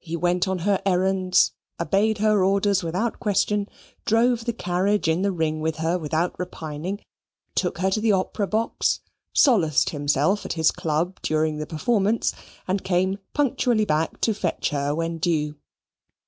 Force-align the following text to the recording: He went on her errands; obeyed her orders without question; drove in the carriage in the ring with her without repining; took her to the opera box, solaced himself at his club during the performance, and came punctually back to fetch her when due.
He 0.00 0.16
went 0.16 0.48
on 0.48 0.58
her 0.66 0.82
errands; 0.84 1.52
obeyed 1.78 2.18
her 2.18 2.42
orders 2.42 2.82
without 2.82 3.20
question; 3.20 3.68
drove 4.04 4.40
in 4.40 4.46
the 4.46 4.52
carriage 4.52 5.06
in 5.06 5.22
the 5.22 5.30
ring 5.30 5.60
with 5.60 5.76
her 5.76 5.96
without 6.00 6.36
repining; 6.36 7.00
took 7.54 7.78
her 7.78 7.88
to 7.92 8.00
the 8.00 8.10
opera 8.10 8.48
box, 8.48 8.98
solaced 9.32 9.90
himself 9.90 10.44
at 10.44 10.54
his 10.54 10.72
club 10.72 11.20
during 11.22 11.58
the 11.58 11.66
performance, 11.68 12.34
and 12.66 12.82
came 12.82 13.20
punctually 13.34 13.84
back 13.84 14.20
to 14.22 14.34
fetch 14.34 14.70
her 14.70 14.92
when 14.92 15.18
due. 15.18 15.54